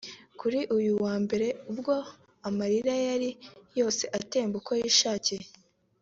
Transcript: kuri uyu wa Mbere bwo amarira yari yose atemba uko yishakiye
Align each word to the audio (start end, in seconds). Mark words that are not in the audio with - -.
kuri 0.39 0.59
uyu 0.77 0.93
wa 1.03 1.13
Mbere 1.23 1.47
bwo 1.77 1.97
amarira 2.47 2.93
yari 3.07 3.29
yose 3.79 4.03
atemba 4.19 4.53
uko 4.61 4.71
yishakiye 4.81 5.45